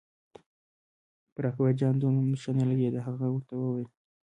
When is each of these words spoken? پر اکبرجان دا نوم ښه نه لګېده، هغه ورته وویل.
پر 1.33 1.43
اکبرجان 1.49 1.95
دا 2.01 2.07
نوم 2.15 2.29
ښه 2.41 2.51
نه 2.59 2.63
لګېده، 2.69 2.99
هغه 3.07 3.25
ورته 3.31 3.53
وویل. 3.57 3.87